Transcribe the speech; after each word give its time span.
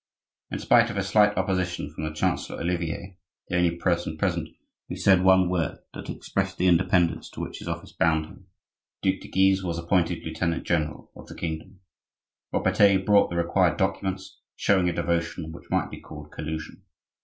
In 0.49 0.57
spite 0.57 0.89
of 0.89 0.97
a 0.97 1.03
slight 1.03 1.37
opposition 1.37 1.93
from 1.93 2.05
the 2.05 2.11
Chancelier 2.11 2.59
Olivier 2.59 3.17
(the 3.49 3.55
only 3.57 3.75
person 3.75 4.17
present 4.17 4.49
who 4.89 4.95
said 4.95 5.21
one 5.23 5.47
word 5.47 5.77
that 5.93 6.09
expressed 6.09 6.57
the 6.57 6.65
independence 6.65 7.29
to 7.29 7.39
which 7.39 7.59
his 7.59 7.67
office 7.67 7.91
bound 7.91 8.25
him), 8.25 8.47
the 9.03 9.11
Duc 9.11 9.21
de 9.21 9.27
Guise 9.27 9.61
was 9.61 9.77
appointed 9.77 10.25
lieutenant 10.25 10.65
general 10.65 11.11
of 11.15 11.27
the 11.27 11.35
kingdom. 11.35 11.81
Robertet 12.51 13.05
brought 13.05 13.29
the 13.29 13.35
required 13.37 13.77
documents, 13.77 14.39
showing 14.55 14.89
a 14.89 14.91
devotion 14.91 15.51
which 15.51 15.69
might 15.69 15.91
be 15.91 16.01
called 16.01 16.31
collusion. 16.31 16.81